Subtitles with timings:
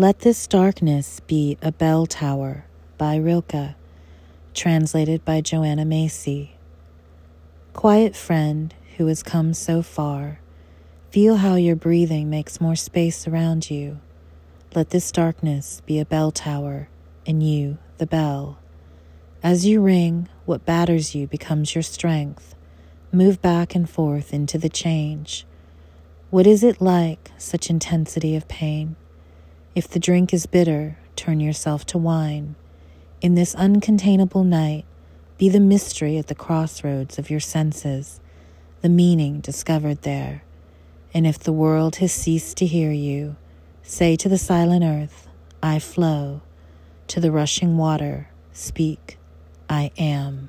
[0.00, 2.64] Let this darkness be a bell tower
[2.96, 3.74] by Rilke,
[4.54, 6.56] translated by Joanna Macy.
[7.74, 10.40] Quiet friend who has come so far,
[11.10, 14.00] feel how your breathing makes more space around you.
[14.74, 16.88] Let this darkness be a bell tower,
[17.26, 18.58] and you the bell.
[19.42, 22.54] As you ring, what batters you becomes your strength.
[23.12, 25.44] Move back and forth into the change.
[26.30, 28.96] What is it like, such intensity of pain?
[29.72, 32.56] If the drink is bitter, turn yourself to wine.
[33.20, 34.84] In this uncontainable night,
[35.38, 38.20] be the mystery at the crossroads of your senses,
[38.82, 40.42] the meaning discovered there.
[41.14, 43.36] And if the world has ceased to hear you,
[43.82, 45.28] say to the silent earth,
[45.62, 46.42] I flow.
[47.08, 49.18] To the rushing water, speak,
[49.68, 50.48] I am.